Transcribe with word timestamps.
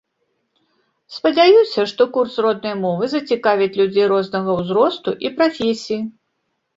Спадзяюся, 1.17 1.83
што 1.91 2.07
курс 2.15 2.37
роднай 2.45 2.73
мовы 2.85 3.09
зацікавіць 3.11 3.75
людзей 3.81 4.07
рознага 4.13 4.57
ўзросту 4.61 5.13
і 5.29 5.31
прафесій. 5.37 6.01